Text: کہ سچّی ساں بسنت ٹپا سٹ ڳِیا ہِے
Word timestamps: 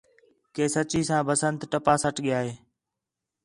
کہ 0.53 0.63
سچّی 0.75 1.01
ساں 1.07 1.21
بسنت 1.27 1.61
ٹپا 1.71 1.93
سٹ 2.03 2.15
ڳِیا 2.25 2.39
ہِے 2.45 2.51